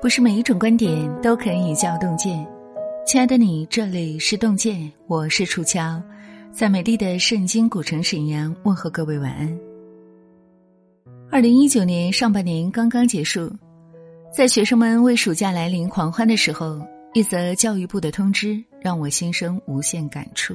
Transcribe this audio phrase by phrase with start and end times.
[0.00, 2.46] 不是每一种观点都可以叫洞见。
[3.06, 6.02] 亲爱的你，这里是洞见，我是楚乔，
[6.52, 9.58] 在美丽的圣经古城沈阳问候各位晚安。
[11.30, 13.50] 二零一九年上半年刚刚结束，
[14.30, 16.78] 在学生们为暑假来临狂欢的时候，
[17.14, 20.54] 一则教育部的通知让我心生无限感触。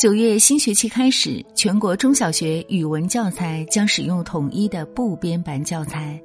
[0.00, 6.22] 九月新学期开始，全国中小学语文教材将使用统一的部编版教材。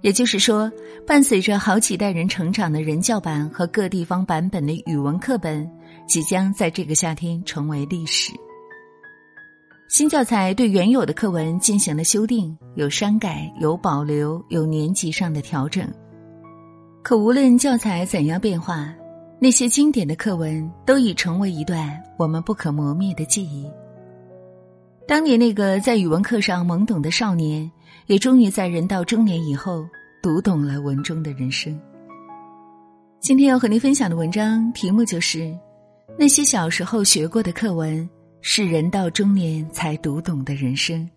[0.00, 0.70] 也就是说，
[1.06, 5.68] 伴随着好几代人成长的人教版和各地方版本的语文课本，
[6.06, 8.32] 即将在这个夏天成为历史。
[9.88, 15.88] 新教材对原有的课文进行了修订，有删改，有保留，有年级上的调整。
[17.02, 18.94] 可无论教材怎样变化，
[19.40, 23.68] 那些经典的课文都已成为一段我们不可磨灭的记忆。
[25.08, 27.68] 当年那个在语文课上懵懂的少年。
[28.06, 29.86] 也终于在人到中年以后
[30.22, 31.78] 读懂了文中的人生。
[33.20, 35.52] 今天要和您分享的文章题目就是
[36.18, 38.08] “那些小时候学过的课文，
[38.40, 41.08] 是人到中年才读懂的人生”。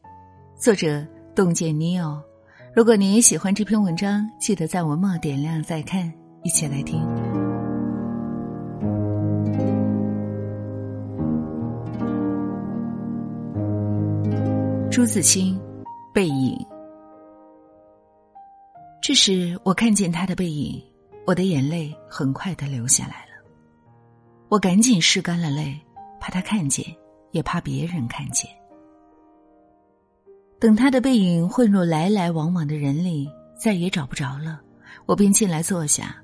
[0.60, 1.06] 作者
[1.36, 2.20] 洞见 neo。
[2.74, 6.12] 如果您也喜欢这篇文章，记得在文末点亮再看，
[6.44, 7.02] 一起来听。
[14.90, 15.58] 朱自清，
[16.14, 16.58] 背影。
[19.02, 20.82] 这时，我看见他的背影，
[21.26, 23.32] 我的眼泪很快的流下来了。
[24.50, 25.80] 我赶紧拭干了泪，
[26.20, 26.86] 怕他看见，
[27.32, 28.50] 也怕别人看见。
[30.60, 34.62] 等他的背影混入来来往往的人里，再也找不着了，
[35.06, 36.16] 我便进来坐下，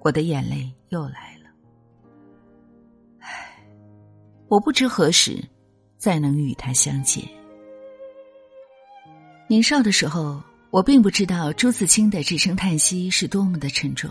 [0.00, 1.50] 我的眼泪又来了。
[3.18, 3.60] 唉，
[4.48, 5.42] 我不知何时
[5.98, 7.22] 再能与他相见。
[9.52, 10.42] 年少的时候。
[10.70, 14.10] 我并不知道朱自清的这声叹息是多么的沉重，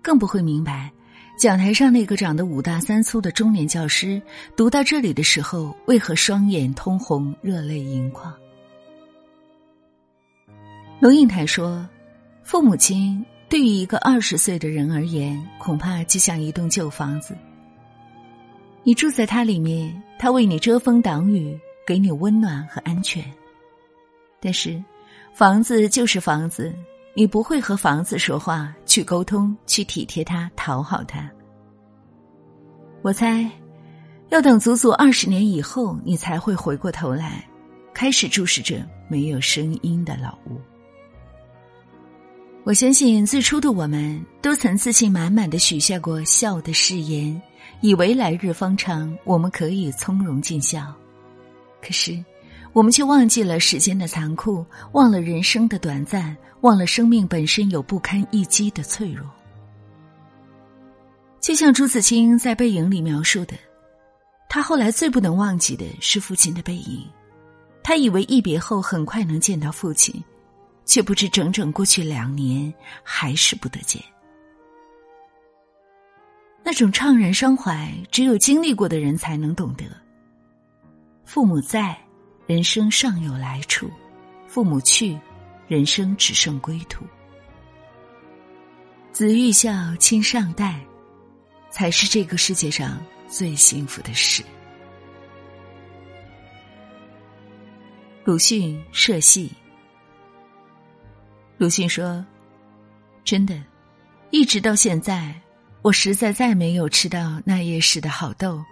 [0.00, 0.90] 更不会明白，
[1.38, 4.22] 讲台上那个长得五大三粗的中年教师
[4.56, 8.32] 读到这里的时候，为何双眼通红，热泪盈眶。
[11.00, 11.86] 龙应台说
[12.42, 17.36] ：“父母亲对于一个二十岁的人而言，恐怕就像一栋旧房子。
[18.84, 21.54] 你住在它里面，它为你遮风挡雨，
[21.86, 23.22] 给你温暖和安全，
[24.44, 24.80] 但是。”
[25.34, 26.72] 房子就是房子，
[27.12, 31.28] 你不会和房子说话，去沟通，去体贴它，讨好它。
[33.02, 33.50] 我猜，
[34.28, 37.44] 要等足足二十年以后，你才会回过头来，
[37.92, 40.60] 开始注视着没有声音的老屋。
[42.62, 47.42] 我相信，最初的我们都曾自信满满的许下过笑的誓言，
[47.80, 50.94] 以为来日方长，我们可以从容尽孝。
[51.82, 52.24] 可是。
[52.74, 59.24] 我们却忘记了时间的残酷，忘了人生的短暂，忘了生命本身有不堪一击的脆弱。
[61.40, 63.54] 就像朱自清在《背影》里描述的，
[64.48, 67.08] 他后来最不能忘记的是父亲的背影。
[67.80, 70.20] 他以为一别后很快能见到父亲，
[70.84, 72.74] 却不知整整过去两年
[73.04, 74.02] 还是不得见。
[76.64, 79.84] 那种怅然伤怀，只有经历过的人才能懂得。
[81.24, 81.96] 父母在。
[82.46, 83.90] 人生尚有来处，
[84.46, 85.18] 父母去，
[85.66, 87.06] 人生只剩归途。
[89.12, 90.78] 子欲孝，亲尚待，
[91.70, 94.42] 才是这个世界上最幸福的事。
[98.24, 99.50] 鲁迅社戏。
[101.56, 102.22] 鲁迅说
[103.24, 103.58] ：“真的，
[104.30, 105.34] 一直到现在，
[105.80, 108.62] 我实在再没有吃到那夜市的好豆，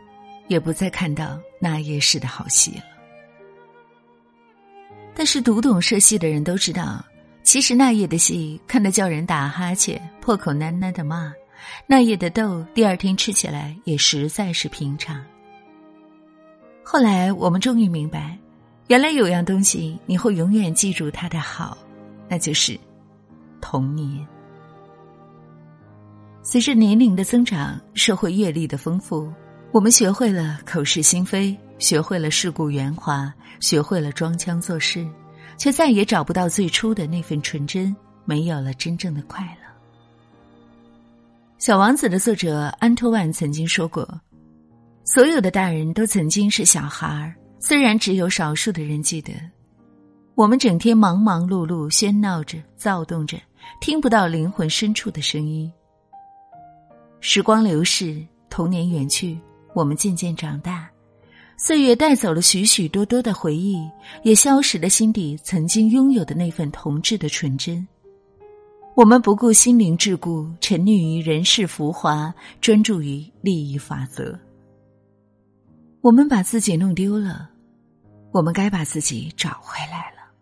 [0.49, 2.83] 也不再看到那夜市的好戏了。”
[5.15, 7.05] 但是读懂社戏的人都知道，
[7.43, 11.31] 其实那夜的戏看得叫人打哈欠、破口喃喃的骂；
[11.87, 15.23] 那夜的豆，第二天吃起来也实在是平常。
[16.83, 18.39] 后来我们终于明白，
[18.89, 21.77] 原来有样东西你会永远记住它的好，
[22.29, 22.79] 那就是
[23.61, 24.27] 童年。
[26.43, 29.33] 随着年龄的增长，社会阅历的丰富，
[29.71, 31.57] 我们学会了口是心非。
[31.83, 35.05] 学会了世故圆滑，学会了装腔作势，
[35.59, 37.95] 却再也找不到最初的那份纯真，
[38.25, 39.69] 没有了真正的快乐。
[41.65, 44.09] 《小王子》的作者安托万曾经说过
[45.05, 49.33] ：“所有的大人都曾经是小孩儿，虽然只有少数的人记得。
[50.37, 53.37] 我们整天忙忙碌碌，喧闹着，躁动着，
[53.81, 55.71] 听不到灵魂深处的声音。
[57.19, 59.37] 时光流逝，童年远去，
[59.75, 60.89] 我们渐渐长大。”
[61.65, 63.89] 岁月带走了许许多多的回忆，
[64.25, 67.87] 也消蚀了心底曾经拥有的那份童稚的纯真。
[68.97, 74.37] 我们不顾心灵桎梏，沉溺于人世浮华，专注于利益法则。
[76.01, 77.49] 我们把自己弄丢了，
[78.33, 80.33] 我们该把自己找回来了。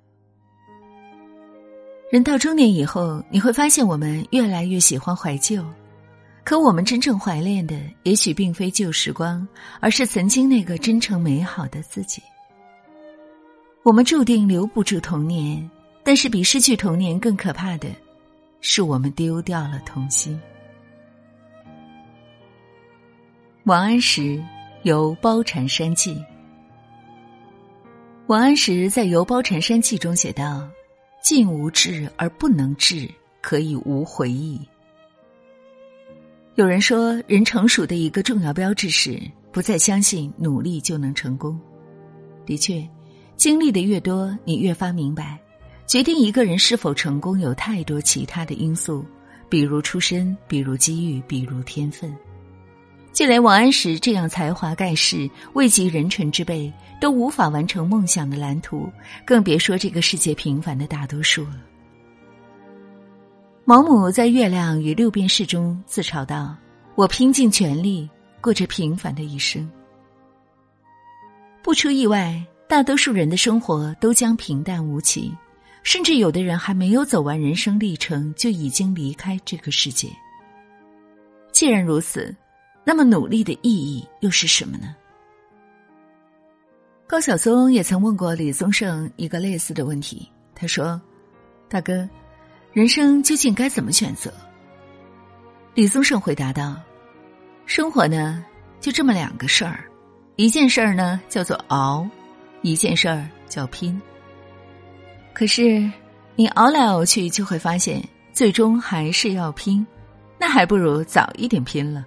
[2.10, 5.62] 人到中年以后，你会发现我们越来越喜欢怀旧，
[6.42, 9.46] 可我们真正怀恋的，也许并非旧时光，
[9.78, 12.22] 而是曾经那个真诚美好的自己。
[13.82, 15.70] 我们注定留不住童年，
[16.02, 17.88] 但是比失去童年更可怕的，
[18.60, 20.40] 是我们丢掉了童心。
[23.64, 24.42] 王安石
[24.82, 26.22] 游褒禅山记。
[28.26, 30.68] 王安石在《游褒禅山记》中写道
[31.22, 33.08] ：“尽无志而不能志，
[33.40, 34.60] 可以无回忆。”
[36.60, 39.18] 有人说，人成熟的一个重要标志是
[39.50, 41.58] 不再相信努力就能成功。
[42.44, 42.86] 的确。
[43.34, 45.40] 经历的越多，你越发明白，
[45.86, 49.02] 决定一个人是否成功有太多其他的因素，
[49.48, 52.14] 比如出身，比如机遇，比如天分。
[53.10, 56.70] 就连王安石这样才华盖世、位极人臣之辈，
[57.00, 58.86] 都无法完成梦想的蓝图，
[59.24, 61.69] 更别说这个世界平凡的大多数了。
[63.70, 66.56] 毛姆在《月亮与六便士》中自嘲道
[66.98, 69.70] ：“我拼尽全力过着平凡的一生。”
[71.62, 72.44] 不出意外。
[72.66, 75.32] 大多数人的生活都将平淡无奇，
[75.84, 80.08] 甚至有的人还没有走完人生历程就已经离开这个世界。
[81.52, 82.34] 既然如此，
[82.82, 84.96] 那么努力的意义又是什么呢？
[87.06, 91.00] 高晓松也曾问过李宗盛一个类似的问题，他说
[91.70, 92.08] ：“大哥，
[92.72, 94.32] 人生究竟该怎么选择？”
[95.74, 96.76] 李宗盛回答道
[97.66, 98.44] ：“生活呢，
[98.80, 99.84] 就这么两个事儿，
[100.36, 102.06] 一件事儿呢叫做熬。”
[102.62, 103.98] 一件事儿叫拼，
[105.32, 105.90] 可是
[106.36, 109.86] 你熬来熬去，就会发现最终还是要拼，
[110.38, 112.04] 那还不如早一点拼了。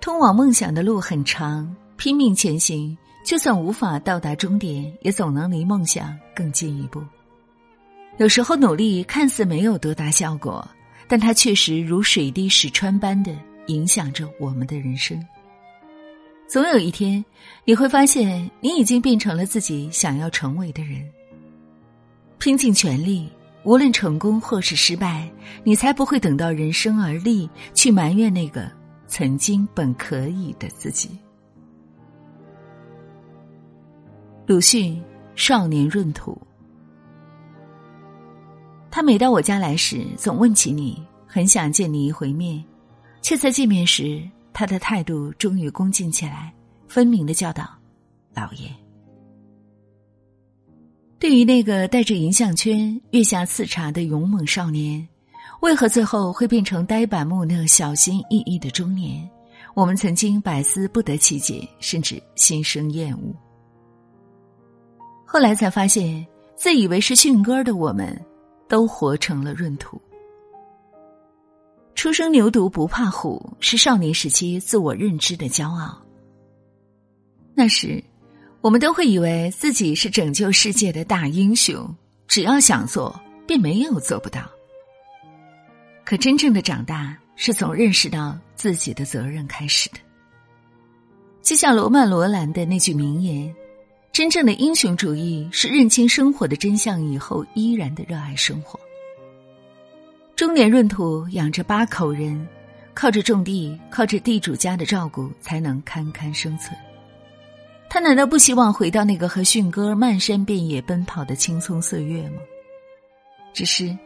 [0.00, 7.00] 通往梦想的路很长，拼命前行，就算无法到达终点，也总能离梦想更进一步。
[8.18, 10.66] 有时候努力看似没有多大效果，
[11.06, 13.32] 但它确实如水滴石穿般的
[13.68, 15.24] 影响着我们的人生。
[16.48, 17.24] 总有一天，
[17.64, 21.08] 你会发现你已经变成了自己想要成为的人。
[22.38, 23.30] 拼尽全力，
[23.62, 25.30] 无论成功或是失败，
[25.62, 28.68] 你才不会等到人生而立去埋怨那个
[29.06, 31.10] 曾经本可以的自己。
[34.44, 35.00] 鲁迅，
[35.36, 36.36] 少年闰土。
[38.90, 42.64] 他每到我家来时，总问起你，很想见你一回面，
[43.22, 44.22] 却在见面时。
[44.52, 46.52] 他的态度终于恭敬起来，
[46.88, 47.68] 分明的叫道
[48.34, 48.68] ：“老爷。”
[51.20, 55.06] 对于那个带着银项圈、月下刺茶的勇猛少年，
[55.60, 59.28] 为何最后会变成呆板木讷、小心翼翼的中年？
[59.74, 63.32] 我们曾经百思不得其解，甚至心生厌恶。
[65.24, 66.26] 后来才发现，
[66.56, 68.20] 自以为是驯鸽的我们，
[68.68, 70.00] 都活成了闰土。
[71.94, 76.00] 初生牛犊不怕虎，是少年时期自我认知的骄傲。
[77.54, 78.02] 那时，
[78.60, 81.92] 我们都会以为自己是拯救世界的大英雄，
[82.28, 84.48] 只要想做，便没有做不到。
[86.04, 89.98] 可真正的长大，是从认识到自己的责任开始的。
[91.42, 93.52] 就像罗曼·罗兰的那句名言
[94.18, 98.76] ：“真正的英雄主义是认清生活的真相以后，依然的热爱生活。”
[100.34, 102.44] 中年闰土养着八口人，
[102.94, 106.76] 靠着种地，靠着地主家的照顾，才能堪堪生存。
[107.88, 112.40] 他难道不希望回到那个和驯鸽漫山遍野奔跑的青葱岁月吗？
[113.54, 113.96] 只是，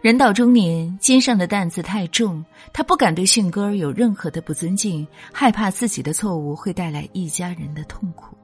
[0.00, 8.34] 人到中年，肩上的担子太重，他不敢对驯鸽有任何的不尊敬，害怕自己的错误会带来一家人的痛苦。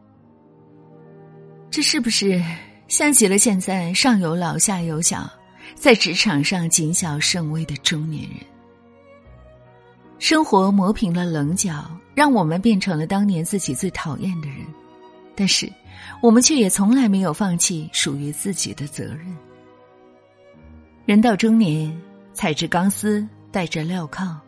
[1.75, 2.41] 这是不是
[2.87, 5.29] 像极了现在上有老下有小？
[5.75, 8.39] 在职场上谨小慎微的中年人，
[10.21, 14.59] 生活磨平了棱角，让我们变成了当年自己最讨厌的人。
[15.35, 15.69] 但是，
[16.23, 19.37] 我们却也从来没有放弃属于自己的责任。
[21.07, 21.93] 人到中年，
[22.35, 24.39] 踩着钢丝，戴着镣铐，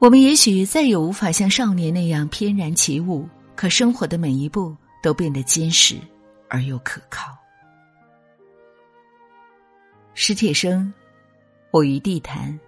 [0.00, 5.94] 我们也许再也无法像少年那样翩然起舞，可生活的每一步都变得坚实
[6.48, 7.36] 而又可靠。
[10.14, 10.92] 史铁生，
[11.70, 12.58] 我与地坛，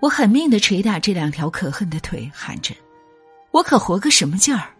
[0.00, 2.74] 我狠命的捶打这两条可恨的腿，喊着
[3.50, 4.74] ：“我可活个什么劲儿？”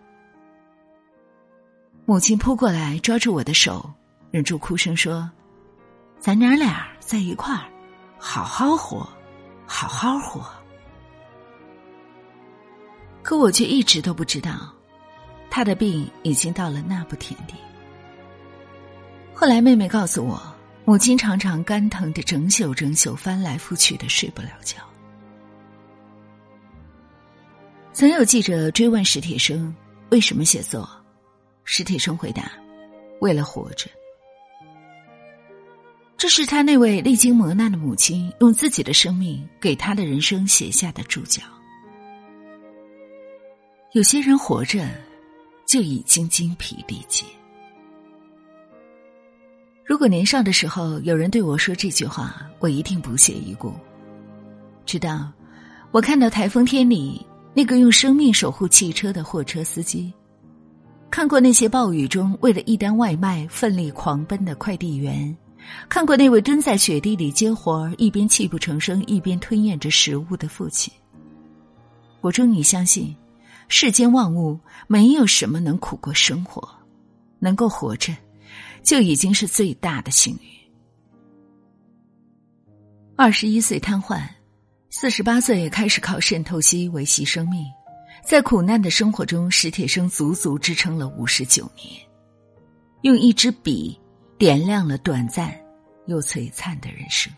[2.05, 3.91] 母亲扑过来抓住我的手，
[4.31, 5.31] 忍住哭声说
[6.19, 7.65] ：“咱娘俩在一块儿，
[8.19, 9.09] 好好活，
[9.65, 10.45] 好好活。
[13.23, 14.75] 可我却一直都不知道，
[15.51, 17.55] 他的病已经到了那步田地。
[19.35, 20.41] 后来妹妹告诉我，
[20.85, 24.77] 母亲常常肝疼的整宿整宿翻来覆去的睡不了觉。
[27.93, 29.75] 曾有记者追问史铁生
[30.11, 30.89] 为什么写作，
[31.65, 32.53] 史铁生回答
[33.21, 33.91] ：“为了活着。”
[36.17, 41.43] 这是他那位历经磨难的母亲用自己的生命给他的人生写下的注脚。
[43.93, 44.87] 有些人活着
[45.71, 47.25] 就已经精疲力竭。
[49.85, 53.73] 如果年少的时候有人对我说这句话，我一定不屑一顾。
[54.85, 55.31] 直到
[55.93, 57.25] 我看到台风天里
[57.55, 60.13] 那个用生命守护汽车的货车司机，
[61.09, 65.33] 看过那些暴雨中为了一单外卖奋力狂奔的快递员，
[65.89, 70.93] 看过那位蹲在雪地里接活儿一边泣不成声一边吞咽着食物的父亲，
[72.23, 73.15] 我终于相信。
[73.73, 74.59] 世间万物
[74.89, 76.69] 没有什么能苦过生活，
[77.39, 78.13] 能够活着，
[78.83, 80.41] 就已经是最大的幸运。
[83.15, 84.23] 二十一岁瘫痪，
[84.91, 87.65] 四十八岁开始靠肾透析维系生命，
[88.27, 91.95] 在苦难的生活中，史铁生足足支撑了五十九年，
[93.03, 93.97] 用一支笔
[94.37, 95.57] 点亮了短暂
[96.07, 97.33] 又璀璨的人生。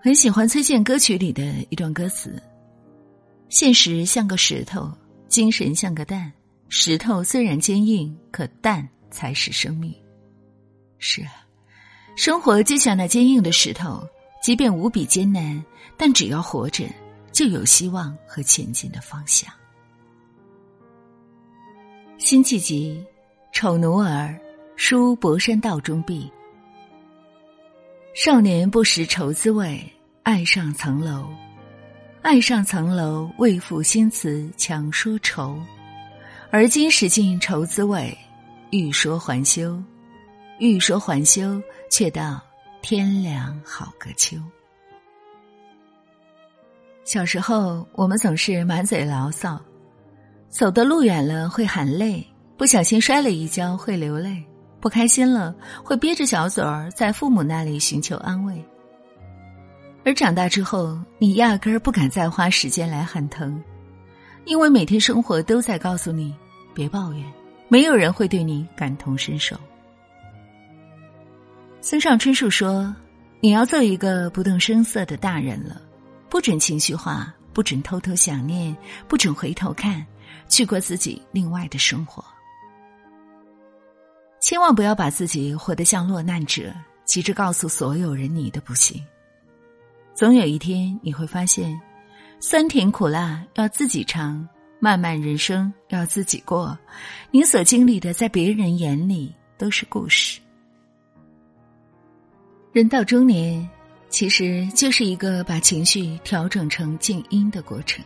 [0.00, 2.40] 很喜欢崔健歌曲里的一段歌词。
[3.54, 4.90] 现实像个石头，
[5.28, 6.32] 精神像个蛋。
[6.68, 9.94] 石头虽然坚硬，可蛋才是生命。
[10.98, 11.46] 是啊，
[12.16, 14.04] 生活就像那坚硬的石头，
[14.42, 15.64] 即便无比艰难，
[15.96, 16.84] 但只要活着，
[17.30, 19.48] 就有希望和前进的方向。
[22.18, 23.00] 辛弃疾
[23.56, 24.36] 《丑奴儿》
[24.74, 26.28] 书博山道中壁，
[28.16, 29.80] 少年不识愁滋味，
[30.24, 31.28] 爱上层楼。
[32.24, 35.60] 爱上层楼，为赋新词强说愁。
[36.50, 38.16] 而今识尽愁滋味，
[38.70, 39.78] 欲说还休，
[40.58, 42.40] 欲说还休，却道
[42.80, 44.38] 天凉好个秋。
[47.04, 49.60] 小时候，我们总是满嘴牢骚，
[50.48, 52.26] 走的路远了会喊累，
[52.56, 54.42] 不小心摔了一跤会流泪，
[54.80, 55.54] 不开心了
[55.84, 58.64] 会憋着小嘴儿在父母那里寻求安慰。
[60.04, 63.62] 而长大之后，你压根儿不敢再花时间来喊疼，
[64.44, 66.34] 因为每天生活都在告诉你
[66.74, 67.24] 别抱怨，
[67.68, 69.58] 没有人会对你感同身受。
[71.80, 72.94] 村上春树说
[73.40, 75.80] ：“你要做一个不动声色的大人了，
[76.28, 78.76] 不准情绪化，不准偷偷想念，
[79.08, 80.04] 不准回头看，
[80.48, 82.22] 去过自己另外的生活。
[84.40, 86.74] 千万不要把自己活得像落难者，
[87.06, 89.02] 急着告诉所有人你的不幸。”
[90.14, 91.78] 总有一天你会发现，
[92.38, 96.78] 酸甜苦辣要自己尝，漫漫人生要自己过。
[97.32, 100.40] 你所经历的，在别人眼里都是故事。
[102.72, 103.68] 人到中年，
[104.08, 108.04] 其实就是一个把情绪调整成静音的过程。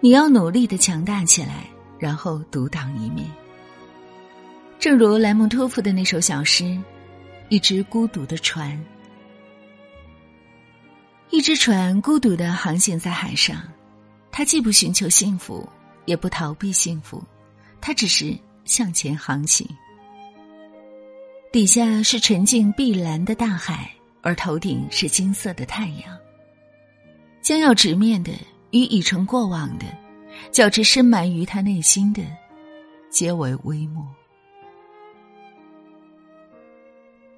[0.00, 1.64] 你要努力的强大起来，
[1.98, 3.26] 然后独当一面。
[4.78, 6.78] 正如莱蒙托夫的那首小诗
[7.48, 8.78] ：“一只孤独的船。”
[11.30, 13.62] 一只船孤独的航行在海上，
[14.32, 15.66] 它既不寻求幸福，
[16.04, 17.22] 也不逃避幸福，
[17.80, 19.64] 它只是向前航行。
[21.52, 23.90] 底下是沉静碧蓝的大海，
[24.22, 26.18] 而头顶是金色的太阳。
[27.40, 28.32] 将要直面的
[28.72, 29.86] 与已成过往的，
[30.50, 32.22] 较之深埋于他内心的，
[33.08, 34.04] 皆为微末。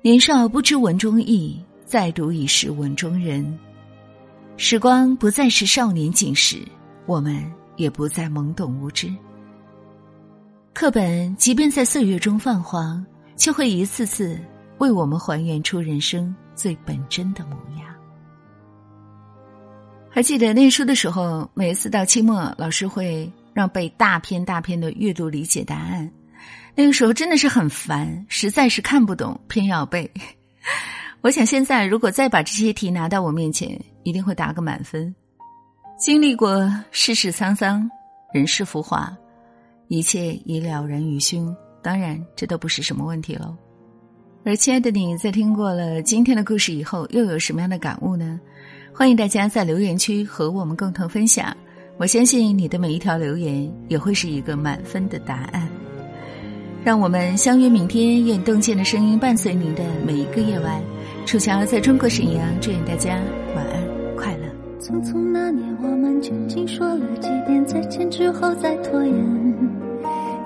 [0.00, 3.58] 年少不知文中意，再读已是文中人。
[4.56, 6.58] 时光不再是少年锦时，
[7.06, 7.42] 我们
[7.76, 9.12] 也不再懵懂无知。
[10.72, 13.04] 课本即便在岁月中泛黄，
[13.36, 14.38] 却会一次次
[14.78, 17.88] 为我们还原出人生最本真的模样。
[20.08, 26.08] 还记得念书的时候，每一次到期末，老师会让背大篇大篇的阅读理解答案，
[26.74, 30.10] 那个时候真的是很烦，实在是看不懂，偏要背。
[31.22, 35.14] 我想现在如果再把这些题拿到我面前，一定会打个满分。
[35.98, 37.88] 经历过世事沧桑，
[38.32, 39.16] 人世浮华，
[39.88, 41.54] 一切已了然于胸。
[41.82, 43.56] 当然，这都不是什么问题喽。
[44.44, 48.40] 而亲爱的你在听过了今天的故事以后，又有什么样的感悟呢？
[48.92, 51.56] 欢迎大家在留言区和我们共同分享。
[51.98, 55.68] 我相信你的每一条留言也会是一个满分的答案。
[56.82, 60.82] 让我们相约明天，愿洞见的声音伴随您的每一个夜晚。
[61.24, 63.20] 楚乔在中国沈阳，祝愿大家
[63.54, 63.81] 晚安。
[64.82, 69.14] 匆匆那年，我们究竟说了几遍再见之后再拖延？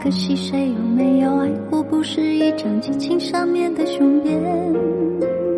[0.02, 1.82] 可惜谁有没有爱过？
[1.82, 4.38] 不是一张激情上面的雄辩。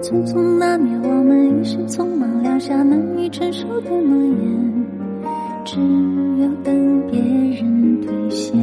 [0.00, 4.87] 匆匆那年，我们一时匆忙撂下难以承受的诺言，
[5.64, 5.80] 只
[6.40, 8.56] 有等别人兑现。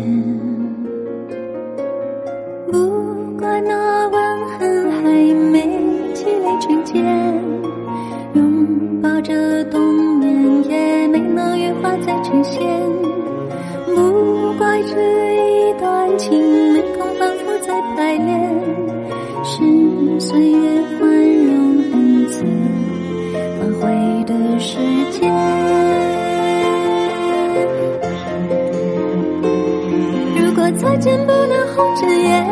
[2.71, 5.09] 不怪那吻痕还
[5.51, 5.59] 没
[6.13, 7.03] 积累成茧，
[9.05, 12.59] 抱着冬眠也没能羽化再成仙。
[13.85, 14.95] 不怪这
[15.35, 18.51] 一段情没空反复再排练，
[19.43, 19.61] 是
[20.19, 21.07] 岁月宽
[21.45, 22.43] 容恩赐
[23.59, 24.79] 反悔的时
[25.11, 25.31] 间。
[30.35, 32.43] 如果再见不能红着眼，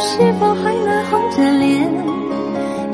[0.00, 0.69] 是否还？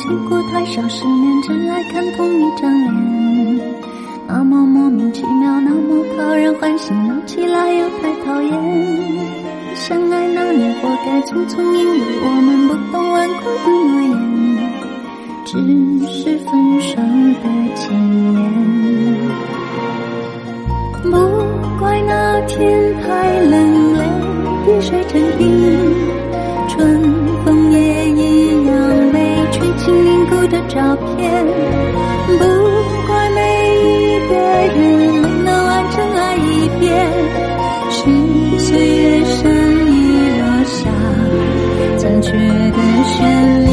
[0.00, 2.90] 年，我们见过太少世面，真爱看同一张脸，
[4.26, 8.52] 那么莫名其妙，那么讨人欢喜，闹起来又太讨厌。
[9.74, 14.12] 相爱那年，活该匆匆，因为我们不懂顽固的诺言，
[15.44, 15.52] 只
[16.08, 17.44] 是分手的
[17.76, 17.92] 前
[18.34, 18.38] 言。
[21.02, 21.08] 不
[21.78, 23.98] 怪那天太冷，泪
[24.66, 25.44] 滴水成冰，
[26.68, 27.19] 春
[30.72, 31.44] 照片。
[32.26, 32.38] 不
[33.06, 33.38] 怪每
[33.82, 36.88] 一个人没能完整爱一遍，
[37.90, 37.98] 是
[38.58, 39.92] 岁月善意
[40.38, 40.78] 落下
[41.98, 43.16] 残缺的悬
[43.64, 43.68] 念。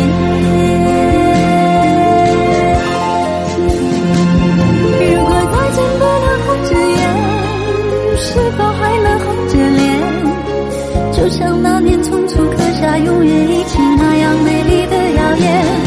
[4.99, 6.99] 如果再见不能红着眼，
[8.17, 8.25] 是
[8.57, 9.85] 否还能红着脸？
[11.13, 15.86] 就像那年匆促刻下永远一起那样美丽的谣言。